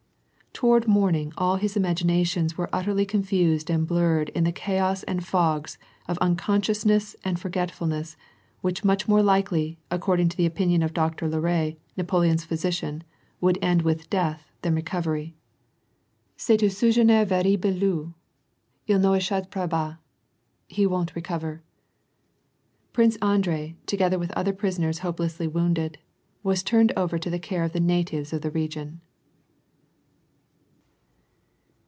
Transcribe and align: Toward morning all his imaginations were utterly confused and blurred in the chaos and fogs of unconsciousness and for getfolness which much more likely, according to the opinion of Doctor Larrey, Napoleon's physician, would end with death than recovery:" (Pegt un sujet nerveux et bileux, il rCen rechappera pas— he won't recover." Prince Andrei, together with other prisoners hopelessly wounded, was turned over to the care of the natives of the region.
Toward 0.53 0.87
morning 0.87 1.33
all 1.39 1.55
his 1.55 1.75
imaginations 1.75 2.55
were 2.55 2.69
utterly 2.71 3.03
confused 3.05 3.71
and 3.71 3.87
blurred 3.87 4.29
in 4.35 4.43
the 4.43 4.51
chaos 4.51 5.01
and 5.03 5.25
fogs 5.25 5.79
of 6.07 6.19
unconsciousness 6.19 7.15
and 7.23 7.39
for 7.39 7.49
getfolness 7.49 8.15
which 8.59 8.83
much 8.83 9.07
more 9.07 9.23
likely, 9.23 9.79
according 9.89 10.29
to 10.29 10.37
the 10.37 10.45
opinion 10.45 10.83
of 10.83 10.93
Doctor 10.93 11.27
Larrey, 11.27 11.77
Napoleon's 11.97 12.45
physician, 12.45 13.01
would 13.39 13.57
end 13.63 13.81
with 13.81 14.07
death 14.07 14.51
than 14.61 14.75
recovery:" 14.75 15.33
(Pegt 16.47 16.61
un 16.61 16.69
sujet 16.69 17.07
nerveux 17.07 17.53
et 17.53 17.59
bileux, 17.59 18.13
il 18.85 18.99
rCen 18.99 19.17
rechappera 19.49 19.67
pas— 19.67 19.95
he 20.77 20.85
won't 20.85 21.15
recover." 21.15 21.63
Prince 22.93 23.15
Andrei, 23.15 23.77
together 23.87 24.19
with 24.19 24.29
other 24.33 24.53
prisoners 24.53 24.99
hopelessly 24.99 25.47
wounded, 25.47 25.97
was 26.43 26.61
turned 26.61 26.91
over 26.95 27.17
to 27.17 27.31
the 27.31 27.39
care 27.39 27.63
of 27.63 27.73
the 27.73 27.79
natives 27.79 28.31
of 28.31 28.43
the 28.43 28.51
region. 28.51 29.01